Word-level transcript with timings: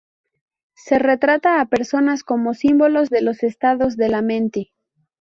Se 0.73 0.97
retrata 0.97 1.61
a 1.61 1.67
personas 1.69 2.23
como 2.23 2.55
símbolos 2.55 3.11
de 3.11 3.21
los 3.21 3.43
estados 3.43 3.97
de 3.97 4.09
la 4.09 4.23
mente. 4.23 4.71